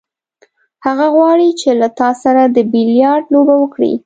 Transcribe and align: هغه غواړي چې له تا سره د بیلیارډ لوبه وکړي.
هغه 0.85 1.07
غواړي 1.15 1.49
چې 1.59 1.69
له 1.81 1.87
تا 1.99 2.09
سره 2.23 2.41
د 2.45 2.57
بیلیارډ 2.71 3.25
لوبه 3.33 3.55
وکړي. 3.57 3.93